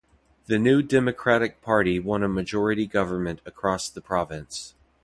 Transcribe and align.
The 0.47 0.57
New 0.57 0.81
Democratic 0.81 1.61
Party 1.61 1.99
won 1.99 2.23
a 2.23 2.27
majority 2.27 2.87
government 2.87 3.39
across 3.45 3.87
the 3.87 4.01
province. 4.01 4.73